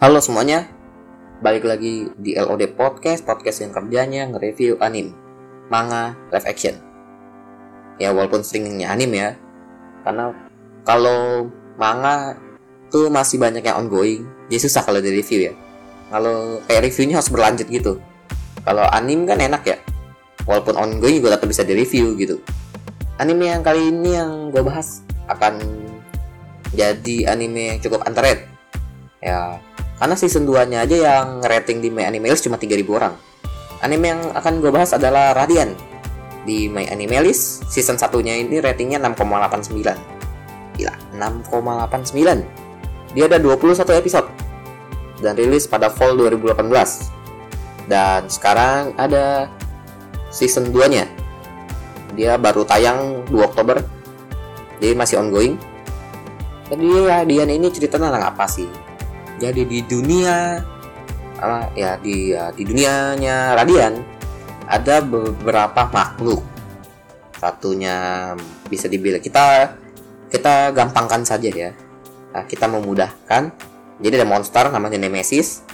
Halo 0.00 0.16
semuanya, 0.16 0.64
balik 1.44 1.68
lagi 1.68 2.08
di 2.16 2.32
LOD 2.32 2.72
Podcast, 2.72 3.20
podcast 3.20 3.60
yang 3.60 3.68
kerjanya 3.68 4.32
nge-review 4.32 4.80
anime, 4.80 5.12
manga, 5.68 6.16
live 6.32 6.48
action. 6.48 6.72
Ya 8.00 8.08
walaupun 8.08 8.40
seringnya 8.40 8.96
anime 8.96 9.20
ya, 9.20 9.36
karena 10.00 10.32
kalau 10.88 11.52
manga 11.76 12.32
tuh 12.88 13.12
masih 13.12 13.36
banyak 13.36 13.60
yang 13.60 13.76
ongoing, 13.76 14.24
jadi 14.48 14.64
susah 14.64 14.88
kalau 14.88 15.04
di 15.04 15.12
review 15.12 15.52
ya. 15.52 15.54
Kalau 16.08 16.64
kayak 16.64 16.88
reviewnya 16.88 17.20
harus 17.20 17.28
berlanjut 17.28 17.68
gitu. 17.68 18.00
Kalau 18.64 18.88
anime 18.88 19.28
kan 19.28 19.36
enak 19.36 19.68
ya, 19.68 19.76
walaupun 20.48 20.80
ongoing 20.80 21.20
juga 21.20 21.36
tetap 21.36 21.52
bisa 21.52 21.60
di 21.60 21.76
review 21.76 22.16
gitu. 22.16 22.40
Anime 23.20 23.52
yang 23.52 23.60
kali 23.60 23.92
ini 23.92 24.16
yang 24.16 24.48
gue 24.48 24.64
bahas 24.64 25.04
akan 25.28 25.60
jadi 26.72 27.36
anime 27.36 27.76
cukup 27.84 28.00
underrated. 28.08 28.48
Ya, 29.20 29.60
karena 30.00 30.16
season 30.16 30.48
2-nya 30.48 30.88
aja 30.88 30.96
yang 30.96 31.44
rating 31.44 31.84
di 31.84 31.92
My 31.92 32.08
Anime 32.08 32.32
List 32.32 32.48
cuma 32.48 32.56
3000 32.56 32.88
orang. 32.88 33.12
Anime 33.84 34.06
yang 34.16 34.20
akan 34.32 34.64
gue 34.64 34.72
bahas 34.72 34.96
adalah 34.96 35.36
Radiant. 35.36 35.76
Di 36.48 36.72
My 36.72 36.88
Anime 36.88 37.20
List, 37.28 37.68
season 37.68 38.00
1-nya 38.00 38.32
ini 38.40 38.64
ratingnya 38.64 38.96
6,89. 38.96 40.80
Gila, 40.80 40.94
6,89. 41.20 43.12
Dia 43.12 43.24
ada 43.28 43.36
21 43.36 44.00
episode. 44.00 44.28
Dan 45.20 45.36
rilis 45.36 45.68
pada 45.68 45.92
fall 45.92 46.16
2018. 46.16 46.64
Dan 47.84 48.24
sekarang 48.32 48.96
ada 48.96 49.52
season 50.32 50.72
2-nya. 50.72 51.04
Dia 52.16 52.40
baru 52.40 52.64
tayang 52.64 53.28
2 53.28 53.36
Oktober. 53.36 53.84
Jadi 54.80 54.96
masih 54.96 55.20
ongoing. 55.20 55.60
Jadi 56.72 56.88
Dian 57.28 57.50
ini 57.52 57.68
ceritanya 57.68 58.14
tentang 58.14 58.32
apa 58.32 58.48
sih? 58.48 58.64
Jadi 59.40 59.64
di 59.64 59.80
dunia 59.88 60.60
apa 61.40 61.72
ya 61.72 61.96
di 61.96 62.36
ya, 62.36 62.52
di 62.52 62.68
dunianya 62.68 63.56
Radian 63.56 63.96
ada 64.68 65.00
beberapa 65.00 65.88
makhluk. 65.88 66.44
Satunya 67.40 68.30
bisa 68.68 68.86
dibilang 68.86 69.24
kita 69.24 69.74
kita 70.28 70.76
gampangkan 70.76 71.24
saja 71.24 71.48
ya. 71.48 71.72
Nah, 72.30 72.44
kita 72.46 72.68
memudahkan. 72.70 73.50
Jadi 73.98 74.14
ada 74.20 74.28
monster 74.28 74.68
namanya 74.70 75.00
Nemesis. 75.00 75.64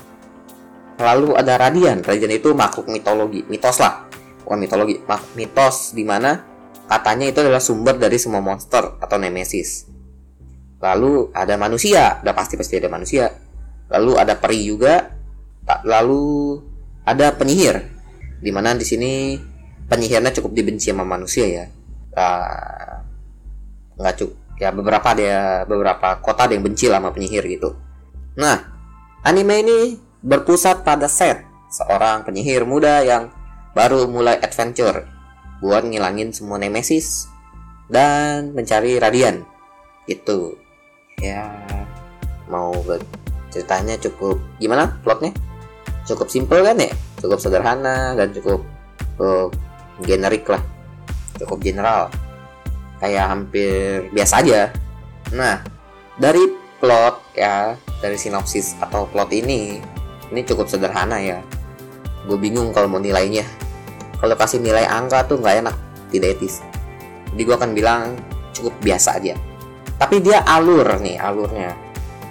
Lalu 0.96 1.36
ada 1.36 1.58
Radian. 1.58 2.00
Radian 2.00 2.32
itu 2.32 2.54
makhluk 2.54 2.88
mitologi 2.88 3.44
mitos 3.50 3.82
lah. 3.82 4.06
Bukan 4.46 4.62
mitologi 4.62 5.02
mitos 5.34 5.92
di 5.92 6.06
mana 6.06 6.38
katanya 6.86 7.26
itu 7.26 7.42
adalah 7.42 7.60
sumber 7.60 7.98
dari 7.98 8.16
semua 8.16 8.38
monster 8.38 8.96
atau 9.02 9.18
Nemesis. 9.18 9.90
Lalu 10.78 11.34
ada 11.34 11.58
manusia. 11.58 12.22
Udah 12.22 12.32
pasti 12.32 12.54
pasti 12.54 12.78
ada 12.78 12.88
manusia 12.88 13.45
lalu 13.90 14.12
ada 14.18 14.34
peri 14.38 14.66
juga. 14.66 15.14
Lalu 15.82 16.58
ada 17.02 17.34
penyihir. 17.34 17.82
Di 18.38 18.50
mana 18.54 18.74
di 18.78 18.86
sini 18.86 19.34
penyihirnya 19.86 20.30
cukup 20.34 20.54
dibenci 20.54 20.90
sama 20.94 21.02
manusia 21.02 21.46
ya. 21.46 21.64
Uh, 22.16 22.96
nggak 23.96 24.14
cukup 24.16 24.36
ya 24.56 24.72
beberapa 24.72 25.12
ada 25.12 25.64
beberapa 25.68 26.16
kota 26.20 26.48
ada 26.48 26.52
yang 26.56 26.64
benci 26.64 26.88
sama 26.88 27.12
penyihir 27.12 27.44
gitu. 27.48 27.76
Nah 28.40 28.56
anime 29.24 29.60
ini 29.60 29.78
berpusat 30.24 30.82
pada 30.84 31.08
set 31.08 31.44
seorang 31.68 32.24
penyihir 32.24 32.64
muda 32.64 33.04
yang 33.04 33.28
baru 33.76 34.08
mulai 34.08 34.40
adventure 34.40 35.04
buat 35.60 35.84
ngilangin 35.84 36.32
semua 36.32 36.56
nemesis 36.56 37.28
dan 37.92 38.56
mencari 38.56 38.96
radian. 38.96 39.44
Itu 40.08 40.56
ya 41.20 41.44
mau 42.48 42.72
ceritanya 43.56 43.96
cukup 43.96 44.36
gimana 44.60 45.00
plotnya? 45.00 45.32
Cukup 46.04 46.28
simple 46.28 46.60
kan 46.60 46.76
ya? 46.76 46.92
Cukup 47.16 47.40
sederhana 47.40 48.12
dan 48.12 48.28
cukup 48.36 48.60
uh, 49.16 49.48
generik 50.04 50.44
lah. 50.44 50.60
Cukup 51.40 51.64
general. 51.64 52.12
Kayak 53.00 53.32
hampir 53.32 54.12
biasa 54.12 54.44
aja. 54.44 54.68
Nah 55.32 55.64
dari 56.20 56.44
plot 56.76 57.32
ya 57.32 57.80
dari 58.04 58.20
sinopsis 58.20 58.76
atau 58.76 59.08
plot 59.08 59.32
ini 59.32 59.80
ini 60.28 60.40
cukup 60.44 60.68
sederhana 60.68 61.16
ya. 61.16 61.40
Gue 62.28 62.36
bingung 62.36 62.76
kalau 62.76 62.92
mau 62.92 63.00
nilainya. 63.00 63.48
Kalau 64.20 64.36
kasih 64.36 64.60
nilai 64.60 64.84
angka 64.84 65.24
tuh 65.24 65.40
nggak 65.40 65.64
enak 65.64 65.76
tidak 66.12 66.36
etis. 66.36 66.60
Jadi 67.32 67.40
gue 67.40 67.56
akan 67.56 67.72
bilang 67.72 68.20
cukup 68.52 68.76
biasa 68.84 69.16
aja. 69.16 69.32
Tapi 69.96 70.20
dia 70.20 70.44
alur 70.44 70.84
nih 71.00 71.16
alurnya 71.16 71.85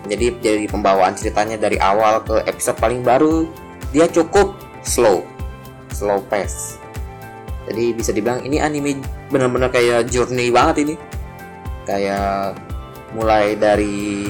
jadi 0.06 0.38
dari 0.38 0.66
pembawaan 0.70 1.18
ceritanya 1.18 1.58
dari 1.58 1.82
awal 1.82 2.22
ke 2.22 2.46
episode 2.46 2.78
paling 2.78 3.02
baru 3.02 3.50
dia 3.90 4.06
cukup 4.06 4.54
slow. 4.86 5.26
Slow 5.90 6.22
pace. 6.30 6.78
Jadi 7.66 7.98
bisa 7.98 8.14
dibilang 8.14 8.46
ini 8.46 8.62
anime 8.62 9.02
benar-benar 9.34 9.74
kayak 9.74 10.06
journey 10.14 10.54
banget 10.54 10.86
ini. 10.86 10.96
Kayak 11.90 12.58
mulai 13.18 13.58
dari 13.58 14.22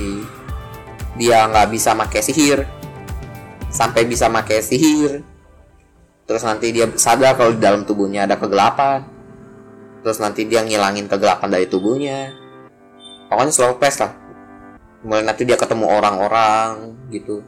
dia 1.16 1.48
nggak 1.48 1.72
bisa 1.72 1.96
pakai 1.96 2.22
sihir 2.24 2.64
sampai 3.68 4.08
bisa 4.08 4.32
pakai 4.32 4.64
sihir. 4.64 5.20
Terus 6.26 6.42
nanti 6.48 6.72
dia 6.72 6.88
sadar 6.96 7.36
kalau 7.36 7.52
di 7.52 7.60
dalam 7.60 7.84
tubuhnya 7.84 8.24
ada 8.24 8.40
kegelapan. 8.40 9.04
Terus 10.08 10.24
nanti 10.24 10.48
dia 10.48 10.64
ngilangin 10.64 11.12
kegelapan 11.12 11.52
dari 11.52 11.68
tubuhnya. 11.68 12.32
Pokoknya 13.28 13.52
slow 13.52 13.76
pace 13.76 14.00
lah 14.00 14.25
nanti 15.06 15.46
dia 15.46 15.58
ketemu 15.58 15.86
orang-orang 15.86 16.98
gitu. 17.14 17.46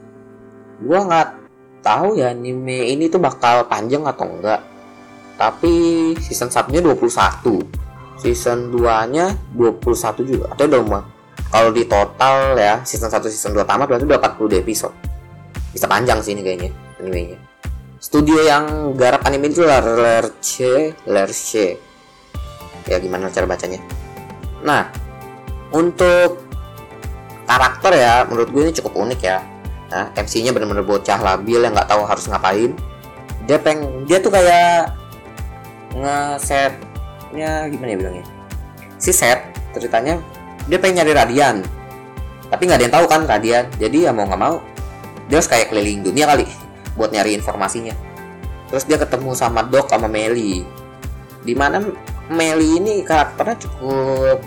Gua 0.78 1.02
nggak 1.04 1.28
tahu 1.82 2.18
ya 2.18 2.30
anime 2.30 2.94
ini 2.94 3.10
tuh 3.10 3.18
bakal 3.18 3.66
panjang 3.66 4.06
atau 4.06 4.26
enggak. 4.30 4.62
Tapi 5.38 6.14
season 6.18 6.50
satunya 6.50 6.82
21 6.82 7.78
season 8.18 8.74
2 8.74 9.14
nya 9.14 9.30
21 9.54 10.26
juga. 10.26 10.46
Atau 10.54 10.66
udah 10.66 11.02
kalau 11.48 11.70
di 11.72 11.86
total 11.88 12.58
ya 12.58 12.82
season 12.84 13.08
1 13.08 13.24
season 13.30 13.54
2 13.54 13.64
tamat 13.64 13.86
berarti 13.88 14.04
udah 14.04 14.20
40 14.20 14.62
episode. 14.62 14.94
Bisa 15.70 15.86
panjang 15.86 16.18
sih 16.20 16.34
ini 16.34 16.42
kayaknya 16.42 16.70
animenya. 16.98 17.38
Studio 17.98 18.38
yang 18.42 18.94
garap 18.94 19.26
anime 19.26 19.50
itu 19.50 19.62
Lerche 19.62 20.94
Lerche. 21.06 21.66
Ya 22.86 22.96
gimana 22.98 23.30
cara 23.30 23.46
bacanya? 23.46 23.80
Nah 24.66 24.90
untuk 25.70 26.47
karakter 27.48 27.92
ya 27.96 28.28
menurut 28.28 28.52
gue 28.52 28.62
ini 28.68 28.72
cukup 28.76 28.92
unik 29.08 29.20
ya. 29.24 29.40
Nah 29.88 30.12
MC-nya 30.12 30.52
bener-bener 30.52 30.84
bocah 30.84 31.16
labil 31.16 31.64
yang 31.64 31.72
nggak 31.72 31.88
tahu 31.88 32.04
harus 32.04 32.28
ngapain. 32.28 32.76
Dia 33.48 33.56
peng 33.56 34.04
dia 34.04 34.20
tuh 34.20 34.28
kayak 34.28 34.92
ngesetnya 35.96 37.72
gimana 37.72 37.88
ya 37.88 37.96
bilangnya? 37.96 38.26
Si 39.00 39.16
set 39.16 39.40
ceritanya 39.72 40.20
dia 40.68 40.76
pengen 40.76 41.00
nyari 41.00 41.12
radian. 41.16 41.56
Tapi 42.52 42.62
nggak 42.68 42.78
ada 42.78 42.84
yang 42.84 42.94
tahu 43.00 43.06
kan 43.08 43.20
radian. 43.24 43.64
Jadi 43.80 44.04
ya 44.04 44.12
mau 44.12 44.28
nggak 44.28 44.42
mau 44.44 44.60
dia 45.32 45.40
harus 45.40 45.48
kayak 45.48 45.72
keliling 45.72 46.04
dunia 46.04 46.28
kali 46.28 46.44
buat 47.00 47.08
nyari 47.08 47.32
informasinya. 47.40 47.96
Terus 48.68 48.84
dia 48.84 49.00
ketemu 49.00 49.32
sama 49.32 49.64
Doc 49.64 49.88
sama 49.88 50.12
Meli 50.12 50.68
di 51.40 51.56
mana 51.56 51.80
Meli 52.28 52.76
ini 52.76 53.00
karakternya 53.00 53.56
cukup 53.64 54.44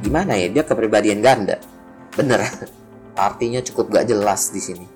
gimana 0.00 0.32
ya? 0.40 0.48
Dia 0.48 0.64
kepribadian 0.64 1.20
ganda 1.20 1.60
bener. 2.16 2.44
Artinya 3.12 3.60
cukup 3.60 3.92
gak 3.92 4.08
jelas 4.08 4.52
di 4.52 4.60
sini. 4.60 4.86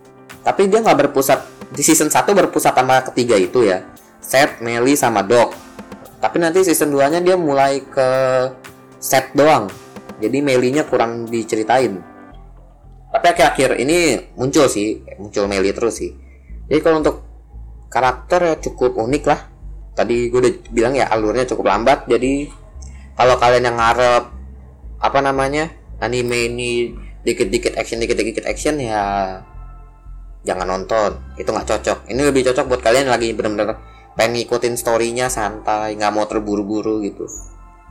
Tapi 0.46 0.70
dia 0.70 0.79
nggak 0.79 1.11
berpusat 1.11 1.43
di 1.75 1.82
season 1.82 2.06
1 2.06 2.23
berpusat 2.23 2.70
sama 2.70 3.02
ketiga 3.11 3.35
itu 3.35 3.67
ya. 3.67 3.82
Seth, 4.23 4.62
Melly 4.62 4.94
sama 4.94 5.26
Doc. 5.26 5.50
Tapi 6.23 6.38
nanti 6.38 6.62
season 6.62 6.94
2 6.94 7.19
nya 7.19 7.20
dia 7.20 7.35
mulai 7.35 7.82
ke 7.82 8.08
Seth 9.02 9.35
doang. 9.35 9.67
Jadi 10.23 10.38
Melly-nya 10.40 10.88
kurang 10.88 11.29
diceritain. 11.29 12.00
Tapi 13.12 13.26
akhir-akhir 13.32 13.81
ini 13.82 14.32
muncul 14.38 14.70
sih 14.70 15.02
muncul 15.19 15.50
Melly 15.50 15.75
terus 15.75 15.99
sih. 16.00 16.14
Jadi 16.70 16.81
kalau 16.81 17.02
untuk 17.02 17.17
karakter 17.90 18.40
ya 18.43 18.55
cukup 18.61 18.96
unik 18.96 19.25
lah. 19.26 19.40
Tadi 19.96 20.29
gue 20.29 20.40
udah 20.40 20.52
bilang 20.70 20.94
ya 20.94 21.08
alurnya 21.11 21.49
cukup 21.49 21.69
lambat. 21.69 22.06
Jadi 22.06 22.49
kalau 23.17 23.35
kalian 23.40 23.73
yang 23.73 23.76
ngarep 23.81 24.25
apa 25.00 25.19
namanya 25.20 25.73
anime 26.00 26.52
ini 26.52 26.73
dikit-dikit 27.26 27.75
action 27.75 27.99
dikit-dikit 27.99 28.46
action 28.46 28.78
ya 28.78 29.02
jangan 30.46 30.67
nonton. 30.70 31.19
Itu 31.34 31.50
nggak 31.50 31.67
cocok. 31.67 31.99
Ini 32.06 32.23
lebih 32.23 32.46
cocok 32.46 32.64
buat 32.70 32.81
kalian 32.87 33.11
lagi 33.11 33.34
bener-bener 33.34 33.75
pengen 34.14 34.38
ngikutin 34.40 34.78
storynya 34.78 35.26
santai 35.26 35.99
nggak 35.99 36.12
mau 36.14 36.25
terburu-buru 36.31 37.02
gitu. 37.02 37.26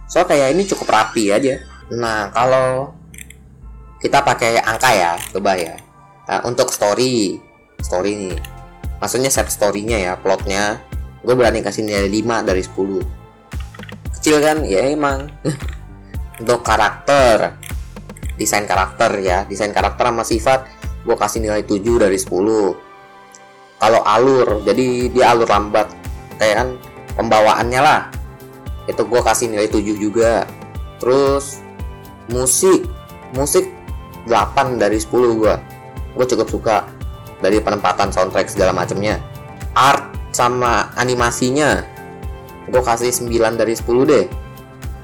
So 0.08 0.24
kayak 0.24 0.56
ini 0.56 0.64
cukup 0.64 0.88
rapi 0.88 1.36
aja. 1.36 1.60
Nah 1.92 2.32
kalau 2.32 2.96
kita 4.00 4.24
pakai 4.24 4.64
angka 4.64 4.90
ya 4.96 5.20
coba 5.36 5.60
ya. 5.60 5.76
Nah, 6.26 6.40
untuk 6.48 6.72
story 6.72 7.38
story 7.84 8.12
nih. 8.16 8.38
Maksudnya 9.04 9.28
set 9.30 9.52
storynya 9.52 10.00
ya 10.00 10.14
plotnya. 10.16 10.80
Gue 11.22 11.36
berani 11.36 11.60
kasih 11.60 11.84
nilai 11.84 12.08
5 12.08 12.48
dari 12.48 12.64
10 12.64 13.26
kecil 14.16 14.42
kan? 14.42 14.64
Ya 14.66 14.88
emang. 14.90 15.30
Untuk 16.42 16.62
karakter 16.68 17.56
desain 18.36 18.68
karakter 18.68 19.20
ya. 19.20 19.44
Desain 19.48 19.72
karakter 19.72 20.12
sama 20.12 20.24
sifat 20.24 20.60
gue 21.06 21.16
kasih 21.16 21.40
nilai 21.46 21.62
7 21.62 22.02
dari 22.02 22.18
10 22.18 22.26
kalau 23.78 24.02
alur 24.02 24.66
jadi 24.66 25.14
dia 25.14 25.36
alur 25.38 25.46
lambat 25.46 25.92
kayak 26.42 26.56
kan 26.58 26.70
pembawaannya 27.16 27.82
lah. 27.82 28.02
Itu 28.90 29.06
gue 29.08 29.22
kasih 29.22 29.52
nilai 29.52 29.70
7 29.70 29.82
juga. 29.98 30.46
Terus 31.00 31.62
musik. 32.32 32.88
Musik 33.36 33.68
8 34.26 34.80
dari 34.80 34.98
10 34.98 35.12
gue 35.12 35.56
gue 36.16 36.26
cukup 36.32 36.48
suka 36.48 36.78
dari 37.44 37.60
penempatan 37.60 38.10
soundtrack 38.10 38.48
segala 38.48 38.72
macamnya. 38.72 39.20
Art 39.76 40.16
sama 40.32 40.92
animasinya 40.96 41.84
gue 42.66 42.82
kasih 42.82 43.12
9 43.12 43.60
dari 43.60 43.76
10 43.76 43.86
deh. 44.08 44.26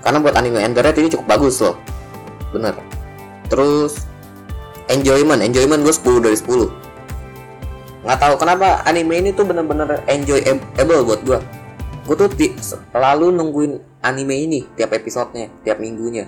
Karena 0.01 0.17
buat 0.17 0.33
anime 0.33 0.65
Enderet 0.65 0.97
ini 0.97 1.13
cukup 1.13 1.37
bagus 1.37 1.61
loh. 1.61 1.77
Bener 2.49 3.00
terus 3.51 4.07
enjoyment. 4.87 5.43
Enjoyment 5.43 5.83
gue 5.83 5.91
10 5.91 6.23
dari 6.23 6.39
10 6.39 6.81
nggak 8.01 8.17
tahu 8.17 8.33
kenapa 8.41 8.81
anime 8.89 9.21
ini 9.21 9.29
tuh 9.29 9.45
bener-bener 9.45 10.01
enjoyable 10.09 11.05
buat 11.05 11.21
gue 11.21 11.39
gue 12.01 12.15
tuh 12.17 12.29
selalu 12.57 13.29
nungguin 13.29 13.77
anime 14.01 14.35
ini 14.41 14.59
tiap 14.73 14.89
episodenya 14.97 15.53
tiap 15.61 15.77
minggunya. 15.77 16.25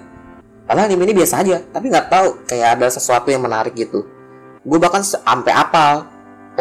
Padahal 0.64 0.88
anime 0.88 1.10
ini 1.10 1.14
biasa 1.18 1.42
aja 1.42 1.58
tapi 1.74 1.90
nggak 1.90 2.08
tahu 2.14 2.46
kayak 2.46 2.78
ada 2.78 2.88
sesuatu 2.94 3.34
yang 3.34 3.42
menarik 3.42 3.74
gitu. 3.74 4.06
Gue 4.62 4.78
bahkan 4.78 5.02
sampai 5.02 5.50
apal 5.50 6.06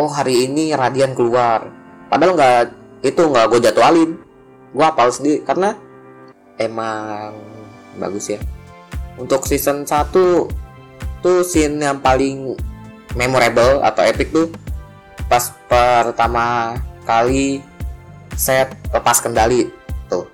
oh 0.00 0.08
hari 0.08 0.48
ini 0.48 0.72
Radian 0.72 1.12
keluar. 1.12 1.68
Padahal 2.08 2.32
nggak 2.32 2.62
itu 3.04 3.20
nggak 3.20 3.46
gue 3.52 3.60
jadwalin. 3.68 4.10
Gue 4.72 4.84
apal 4.88 5.12
sendiri 5.12 5.44
karena 5.44 5.76
emang 6.56 7.36
bagus 8.00 8.32
ya 8.32 8.40
untuk 9.20 9.44
season 9.44 9.84
1 9.84 10.12
tuh 11.22 11.40
scene 11.46 11.78
yang 11.78 12.02
paling 12.02 12.56
memorable 13.14 13.84
atau 13.84 14.02
epic 14.02 14.32
tuh 14.32 14.48
pas 15.28 15.52
pertama 15.68 16.76
kali 17.04 17.60
set 18.36 18.72
lepas 18.92 19.20
kendali. 19.20 19.68
Tuh 20.08 20.28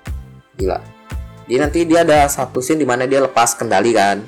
gila. 0.58 0.78
Jadi 1.48 1.56
nanti 1.58 1.78
dia 1.88 2.04
ada 2.04 2.28
satu 2.28 2.60
scene 2.60 2.82
di 2.82 2.88
mana 2.88 3.08
dia 3.08 3.22
lepas 3.24 3.56
kendali 3.56 3.94
kan. 3.94 4.22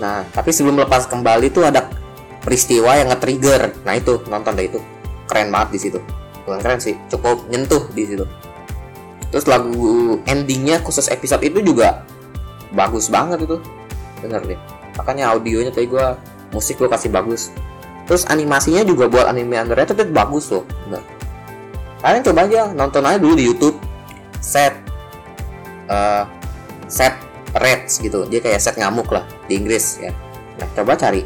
Nah 0.00 0.26
tapi 0.32 0.50
sebelum 0.50 0.80
lepas 0.82 1.06
kembali 1.06 1.50
tuh 1.52 1.66
ada 1.66 1.88
peristiwa 2.44 2.96
yang 2.98 3.08
nge-trigger. 3.12 3.84
Nah 3.84 3.94
itu 3.96 4.20
nonton 4.28 4.52
deh 4.56 4.66
itu. 4.68 4.80
Keren 5.24 5.48
banget 5.48 5.68
di 5.76 5.78
situ. 5.80 5.98
Bukan 6.44 6.60
keren 6.60 6.80
sih 6.80 6.94
cukup 7.08 7.48
nyentuh 7.48 7.88
di 7.96 8.04
situ. 8.04 8.24
Terus 9.32 9.50
lagu 9.50 10.20
endingnya 10.28 10.78
khusus 10.84 11.10
episode 11.10 11.42
itu 11.42 11.58
juga 11.64 12.04
bagus 12.70 13.08
banget 13.08 13.46
itu 13.46 13.56
bener 14.24 14.40
deh. 14.48 14.60
Makanya 14.96 15.36
audionya 15.36 15.68
tadi 15.68 15.86
gue 15.86 16.06
musik 16.56 16.80
gue 16.80 16.88
kasih 16.88 17.12
bagus. 17.12 17.52
Terus 18.08 18.24
animasinya 18.28 18.84
juga 18.84 19.08
buat 19.08 19.28
anime 19.28 19.60
underrated 19.60 20.00
itu 20.00 20.12
bagus 20.12 20.48
loh 20.48 20.64
bener. 20.88 21.04
Kalian 22.00 22.22
coba 22.24 22.40
aja 22.48 22.60
nonton 22.72 23.02
aja 23.04 23.18
dulu 23.20 23.34
di 23.36 23.44
YouTube. 23.44 23.76
Set 24.40 24.76
uh, 25.88 26.24
set 26.88 27.16
Reds 27.54 28.02
gitu. 28.02 28.26
Dia 28.26 28.42
kayak 28.42 28.60
set 28.60 28.76
ngamuk 28.80 29.08
lah 29.12 29.24
di 29.46 29.60
Inggris 29.60 30.00
ya. 30.00 30.12
Nah 30.60 30.68
coba 30.72 30.96
cari. 30.96 31.24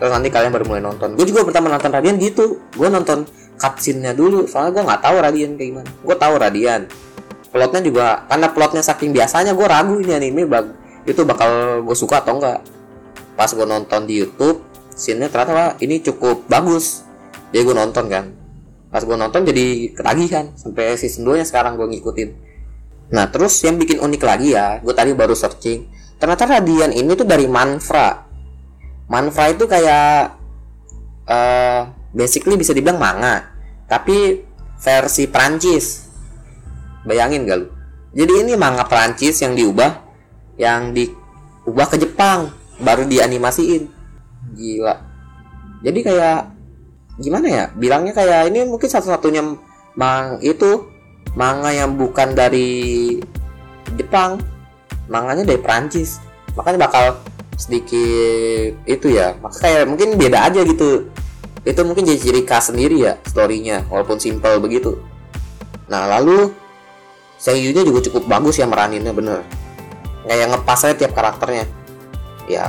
Terus 0.00 0.10
nanti 0.16 0.32
kalian 0.32 0.52
baru 0.52 0.64
mulai 0.64 0.80
nonton. 0.80 1.12
Gue 1.12 1.28
juga 1.28 1.44
pertama 1.44 1.68
nonton 1.68 1.92
Radian 1.92 2.16
gitu. 2.16 2.64
Gue 2.72 2.88
nonton 2.88 3.28
cutscene-nya 3.60 4.16
dulu 4.16 4.48
soalnya 4.48 4.80
gue 4.80 4.82
nggak 4.88 5.02
tahu 5.04 5.16
Radian 5.20 5.50
kayak 5.60 5.68
gimana. 5.68 5.90
Gue 6.00 6.16
tahu 6.16 6.34
Radian. 6.40 6.88
Plotnya 7.50 7.80
juga 7.84 8.24
karena 8.30 8.46
plotnya 8.48 8.80
saking 8.80 9.10
biasanya 9.10 9.52
gue 9.52 9.66
ragu 9.66 9.98
ini 9.98 10.14
anime 10.14 10.46
bag 10.46 10.70
itu 11.08 11.22
bakal 11.24 11.82
gue 11.84 11.96
suka 11.96 12.20
atau 12.20 12.36
enggak? 12.36 12.60
Pas 13.36 13.48
gue 13.48 13.66
nonton 13.66 14.04
di 14.04 14.20
YouTube 14.20 14.64
scene-nya 14.92 15.32
ternyata 15.32 15.52
wah, 15.56 15.70
ini 15.80 16.04
cukup 16.04 16.44
bagus. 16.50 17.06
Jadi 17.50 17.62
gue 17.64 17.76
nonton 17.76 18.04
kan. 18.10 18.24
Pas 18.90 19.06
gue 19.06 19.16
nonton 19.16 19.46
jadi 19.46 19.94
ketagihan 19.94 20.50
sampai 20.58 20.98
season 20.98 21.22
2 21.24 21.40
nya 21.40 21.46
sekarang 21.46 21.78
gue 21.78 21.86
ngikutin. 21.86 22.50
Nah 23.10 23.26
terus 23.30 23.58
yang 23.66 23.78
bikin 23.78 23.98
unik 23.98 24.22
lagi 24.22 24.54
ya 24.54 24.78
gue 24.78 24.94
tadi 24.94 25.10
baru 25.14 25.34
searching 25.34 25.90
ternyata 26.20 26.46
Radian 26.46 26.94
ini 26.94 27.10
tuh 27.18 27.26
dari 27.26 27.50
Manfra 27.50 28.22
Manfra 29.10 29.50
itu 29.50 29.66
kayak 29.66 30.38
uh, 31.26 31.82
basically 32.14 32.54
bisa 32.54 32.70
dibilang 32.70 33.02
manga 33.02 33.50
tapi 33.90 34.46
versi 34.78 35.26
Prancis 35.26 36.06
bayangin 37.02 37.48
gak 37.48 37.58
lu? 37.58 37.66
Jadi 38.10 38.46
ini 38.46 38.52
manga 38.54 38.86
Prancis 38.86 39.42
yang 39.42 39.58
diubah 39.58 40.09
yang 40.60 40.92
diubah 40.92 41.88
ke 41.88 41.96
Jepang 41.96 42.52
baru 42.76 43.08
dianimasiin. 43.08 43.88
Gila. 44.52 44.94
Jadi 45.80 46.00
kayak 46.04 46.52
gimana 47.16 47.46
ya? 47.48 47.64
Bilangnya 47.72 48.12
kayak 48.12 48.52
ini 48.52 48.68
mungkin 48.68 48.92
satu-satunya 48.92 49.40
mang 49.96 50.36
itu 50.44 50.84
manga 51.32 51.72
yang 51.72 51.96
bukan 51.96 52.36
dari 52.36 53.16
Jepang. 53.96 54.36
Manganya 55.08 55.48
dari 55.48 55.58
Prancis 55.58 56.20
makanya 56.52 56.84
bakal 56.84 57.04
sedikit 57.56 58.76
itu 58.84 59.16
ya. 59.16 59.32
Maka 59.40 59.64
kayak 59.64 59.88
mungkin 59.88 60.20
beda 60.20 60.52
aja 60.52 60.60
gitu. 60.60 61.08
Itu 61.64 61.80
mungkin 61.88 62.04
jadi 62.04 62.20
ciri 62.20 62.42
khas 62.44 62.68
sendiri 62.68 63.00
ya 63.00 63.16
storynya. 63.24 63.88
Walaupun 63.88 64.20
simple 64.20 64.60
begitu. 64.60 65.00
Nah 65.88 66.04
lalu 66.04 66.52
seiyunya 67.40 67.80
juga 67.80 68.04
cukup 68.04 68.28
bagus 68.28 68.60
ya 68.60 68.68
meraninnya 68.68 69.16
bener 69.16 69.40
kayak 70.26 70.48
ngepas 70.52 70.80
aja 70.84 70.94
tiap 70.96 71.12
karakternya 71.16 71.64
ya 72.50 72.66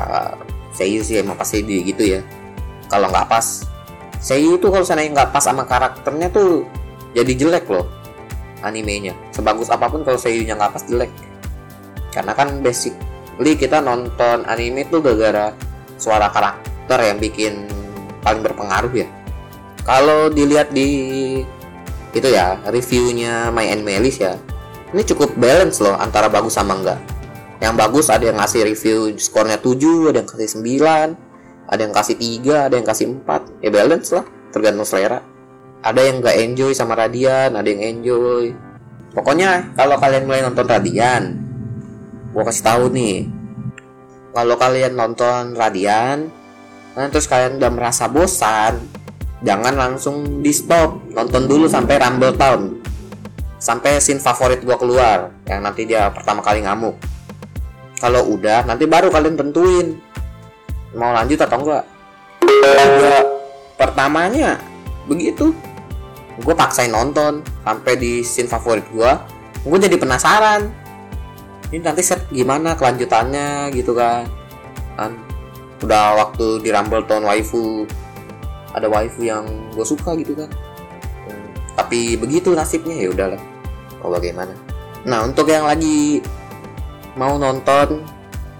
seiyu 0.72 1.04
sih 1.04 1.20
emang 1.20 1.36
pasti 1.36 1.66
di 1.66 1.84
gitu 1.84 2.06
ya 2.06 2.22
kalau 2.88 3.12
nggak 3.12 3.28
pas 3.28 3.68
seiyu 4.22 4.56
tuh 4.62 4.72
kalau 4.72 4.86
sana 4.86 5.04
nggak 5.04 5.34
pas 5.34 5.44
sama 5.44 5.68
karakternya 5.68 6.32
tuh 6.32 6.64
jadi 7.12 7.34
jelek 7.36 7.66
loh 7.68 7.88
animenya 8.62 9.18
sebagus 9.36 9.68
apa 9.74 9.90
pun 9.90 10.06
kalau 10.06 10.20
seiyunya 10.22 10.56
nggak 10.56 10.72
pas 10.80 10.84
jelek 10.86 11.12
karena 12.12 12.32
kan 12.36 12.62
basic 12.64 12.94
Li 13.42 13.58
kita 13.58 13.82
nonton 13.82 14.46
anime 14.46 14.86
tuh 14.86 15.02
gara-gara 15.02 15.56
suara 15.98 16.30
karakter 16.30 17.00
yang 17.02 17.18
bikin 17.18 17.66
paling 18.22 18.46
berpengaruh 18.46 18.94
ya. 18.94 19.10
Kalau 19.82 20.30
dilihat 20.30 20.70
di 20.70 20.90
itu 22.14 22.28
ya 22.28 22.62
reviewnya 22.70 23.50
My 23.50 23.66
Anime 23.72 23.98
List 24.04 24.22
ya, 24.22 24.38
ini 24.94 25.02
cukup 25.02 25.34
balance 25.40 25.82
loh 25.82 25.98
antara 25.98 26.30
bagus 26.30 26.54
sama 26.54 26.78
enggak. 26.78 27.02
Yang 27.62 27.76
bagus 27.78 28.06
ada 28.10 28.26
yang 28.26 28.42
ngasih 28.42 28.62
review 28.66 28.98
skornya 29.22 29.62
7, 29.62 30.10
ada 30.10 30.18
yang 30.26 30.30
kasih 30.30 30.50
9, 30.58 31.70
ada 31.70 31.82
yang 31.82 31.94
kasih 31.94 32.16
3, 32.18 32.68
ada 32.68 32.76
yang 32.76 32.88
kasih 32.90 33.06
4. 33.22 33.62
Ya 33.62 33.70
balance 33.70 34.10
lah, 34.12 34.26
tergantung 34.50 34.90
selera. 34.90 35.22
Ada 35.86 36.02
yang 36.02 36.26
nggak 36.26 36.36
enjoy 36.42 36.72
sama 36.74 36.98
Radian, 36.98 37.54
ada 37.54 37.68
yang 37.70 37.82
enjoy. 37.82 38.52
Pokoknya 39.14 39.78
kalau 39.78 40.02
kalian 40.02 40.26
mulai 40.26 40.42
nonton 40.42 40.66
Radian, 40.66 41.52
gue 42.32 42.44
kasih 42.48 42.64
tahu 42.64 42.84
nih 42.96 43.28
kalau 44.32 44.56
kalian 44.56 44.96
nonton 44.96 45.52
Radian 45.52 46.32
nah 46.96 47.08
terus 47.08 47.28
kalian 47.28 47.60
udah 47.60 47.72
merasa 47.72 48.08
bosan 48.08 48.80
jangan 49.44 49.76
langsung 49.76 50.40
di 50.40 50.52
stop 50.56 51.12
nonton 51.12 51.48
dulu 51.48 51.68
sampai 51.68 52.00
Rumble 52.00 52.36
Town 52.36 52.62
sampai 53.60 54.00
scene 54.00 54.24
favorit 54.24 54.64
gue 54.64 54.76
keluar 54.80 55.32
yang 55.48 55.60
nanti 55.64 55.84
dia 55.84 56.08
pertama 56.12 56.40
kali 56.40 56.64
ngamuk 56.64 56.96
kalau 58.02 58.34
udah 58.34 58.66
nanti 58.66 58.90
baru 58.90 59.14
kalian 59.14 59.38
tentuin. 59.38 60.02
Mau 60.98 61.14
lanjut 61.14 61.38
atau 61.38 61.62
enggak. 61.62 61.86
Juga 62.42 63.16
pertamanya 63.78 64.58
begitu. 65.06 65.54
Gue 66.42 66.58
paksain 66.58 66.90
nonton 66.90 67.46
sampai 67.62 67.94
di 68.02 68.26
scene 68.26 68.50
favorit 68.50 68.84
gue 68.90 69.12
gue 69.62 69.78
jadi 69.78 69.94
penasaran. 70.02 70.74
Ini 71.70 71.86
nanti 71.86 72.02
set 72.02 72.26
gimana 72.34 72.74
kelanjutannya 72.74 73.70
gitu 73.78 73.94
kan. 73.94 74.26
Kan 74.98 75.22
udah 75.86 76.18
waktu 76.18 76.66
di 76.66 76.74
Rumble 76.74 77.06
Town 77.06 77.24
waifu. 77.30 77.86
Ada 78.74 78.90
waifu 78.90 79.22
yang 79.22 79.46
gue 79.72 79.86
suka 79.86 80.18
gitu 80.18 80.34
kan. 80.34 80.50
Tapi 81.78 82.18
begitu 82.18 82.52
nasibnya 82.58 82.98
ya 82.98 83.14
udahlah. 83.14 83.42
Mau 84.02 84.10
bagaimana? 84.10 84.58
Nah 85.06 85.24
untuk 85.24 85.48
yang 85.48 85.70
lagi 85.70 86.26
mau 87.18 87.36
nonton 87.40 88.04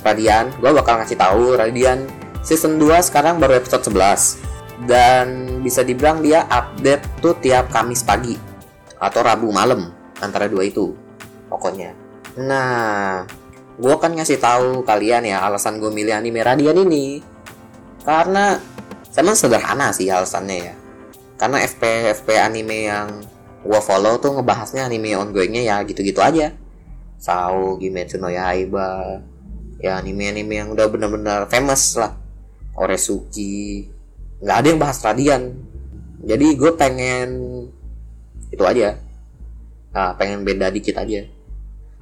Radian 0.02 0.50
gue 0.58 0.72
bakal 0.74 1.02
ngasih 1.04 1.18
tahu 1.20 1.56
Radian 1.60 2.10
season 2.42 2.82
2 2.82 2.90
sekarang 3.06 3.38
baru 3.38 3.60
episode 3.62 3.86
11 3.90 4.88
dan 4.90 5.60
bisa 5.62 5.86
dibilang 5.86 6.26
dia 6.26 6.50
update 6.50 7.06
tuh 7.22 7.38
tiap 7.38 7.70
Kamis 7.70 8.02
pagi 8.02 8.34
atau 8.98 9.22
Rabu 9.22 9.54
malam 9.54 9.94
antara 10.22 10.46
dua 10.50 10.66
itu 10.66 10.94
pokoknya 11.50 12.02
Nah, 12.40 13.28
gue 13.76 13.92
akan 13.92 14.16
ngasih 14.16 14.40
tahu 14.40 14.88
kalian 14.88 15.28
ya 15.28 15.44
alasan 15.44 15.84
gue 15.84 15.92
milih 15.92 16.16
anime 16.16 16.40
Radian 16.40 16.80
ini. 16.88 17.20
Karena 18.08 18.56
emang 19.20 19.36
sederhana 19.36 19.92
sih 19.92 20.08
alasannya 20.08 20.58
ya. 20.58 20.76
Karena 21.36 21.60
FP 21.60 22.14
FP 22.24 22.40
anime 22.40 22.88
yang 22.88 23.10
gue 23.62 23.82
follow 23.84 24.16
tuh 24.22 24.40
ngebahasnya 24.40 24.88
anime 24.88 25.18
ongoingnya 25.20 25.68
ya 25.68 25.76
gitu-gitu 25.84 26.24
aja. 26.24 26.56
Sao, 27.22 27.78
Kimetsu 27.78 28.18
no 28.18 28.34
Yaiba, 28.34 29.22
ya 29.78 30.02
anime-anime 30.02 30.58
yang 30.58 30.74
udah 30.74 30.90
bener-bener 30.90 31.46
famous 31.54 31.94
lah. 31.94 32.18
Oresuki, 32.74 33.86
nggak 34.42 34.58
ada 34.58 34.68
yang 34.74 34.82
bahas 34.82 34.98
Radian. 35.06 35.54
Jadi 36.26 36.58
gue 36.58 36.72
pengen 36.74 37.30
itu 38.50 38.64
aja. 38.66 38.98
Nah, 39.94 40.18
pengen 40.18 40.42
beda 40.42 40.74
dikit 40.74 40.98
aja. 40.98 41.30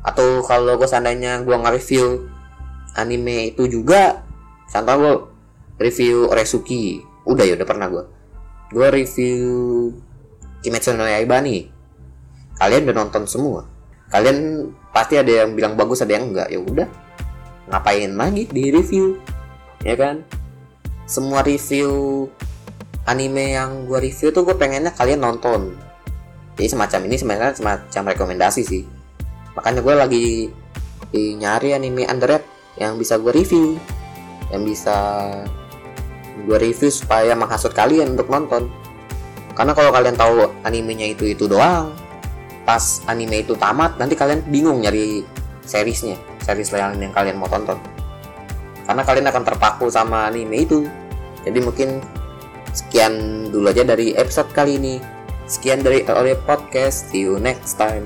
Atau 0.07 0.39
kalau 0.47 0.79
gue 0.79 0.87
seandainya 0.87 1.43
gue 1.43 1.51
nge-review 1.51 2.23
anime 2.95 3.51
itu 3.51 3.67
juga 3.67 4.23
contoh 4.71 4.95
gue 4.97 5.13
review 5.83 6.31
Oresuki 6.31 7.03
udah 7.27 7.45
ya 7.45 7.53
udah 7.53 7.67
pernah 7.67 7.85
gue 7.85 8.03
gue 8.73 8.87
review 8.89 9.45
Kimetsu 10.63 10.95
no 10.95 11.03
Yaiba 11.03 11.43
nih. 11.43 11.67
Kalian 12.55 12.87
udah 12.87 12.95
nonton 13.03 13.23
semua 13.27 13.78
kalian 14.09 14.69
pasti 14.89 15.21
ada 15.21 15.45
yang 15.45 15.53
bilang 15.53 15.77
bagus 15.77 16.01
ada 16.01 16.17
yang 16.17 16.33
enggak. 16.33 16.49
Ya 16.49 16.59
udah 16.59 16.87
ngapain 17.69 18.11
lagi 18.17 18.49
di 18.49 18.73
review? 18.73 19.21
Ya 19.85 19.93
kan? 19.93 20.25
Semua 21.05 21.45
review 21.45 22.25
anime 23.05 23.57
yang 23.57 23.85
gue 23.85 23.97
review 24.01 24.29
tuh 24.33 24.45
gue 24.45 24.57
pengennya 24.57 24.93
kalian 24.93 25.21
nonton. 25.21 25.77
Jadi 26.57 26.67
semacam 26.75 26.99
ini 27.07 27.15
sebenarnya 27.15 27.53
semacam 27.55 28.03
rekomendasi 28.13 28.61
sih. 28.65 28.83
Makanya 29.55 29.79
gue 29.81 29.95
lagi 29.95 30.27
nyari 31.13 31.73
anime 31.73 32.05
underrated 32.05 32.45
yang 32.77 32.97
bisa 33.01 33.17
gue 33.17 33.33
review 33.33 33.81
yang 34.49 34.65
bisa 34.65 35.25
gue 36.45 36.57
review 36.57 36.89
supaya 36.89 37.37
menghasut 37.37 37.73
kalian 37.73 38.17
untuk 38.17 38.29
nonton. 38.29 38.69
Karena 39.53 39.73
kalau 39.77 39.93
kalian 39.93 40.17
tahu 40.17 40.49
animenya 40.65 41.13
itu 41.13 41.29
itu 41.29 41.45
doang 41.45 42.08
pas 42.69 43.01
anime 43.09 43.41
itu 43.41 43.57
tamat 43.57 43.97
nanti 43.97 44.13
kalian 44.13 44.45
bingung 44.45 44.77
nyari 44.85 45.25
seriesnya 45.65 46.21
series 46.45 46.69
yang, 46.69 46.93
yang 47.01 47.09
kalian 47.09 47.41
mau 47.41 47.49
tonton. 47.49 47.81
Karena 48.85 49.01
kalian 49.01 49.25
akan 49.25 49.41
terpaku 49.41 49.89
sama 49.89 50.29
anime 50.29 50.69
itu. 50.69 50.85
Jadi 51.41 51.65
mungkin 51.65 51.97
sekian 52.69 53.45
dulu 53.49 53.73
aja 53.73 53.81
dari 53.81 54.13
episode 54.13 54.53
kali 54.53 54.77
ini. 54.77 55.01
Sekian 55.49 55.81
dari 55.81 56.05
LOD 56.05 56.45
Podcast. 56.45 57.09
See 57.09 57.25
you 57.25 57.41
next 57.41 57.81
time 57.81 58.05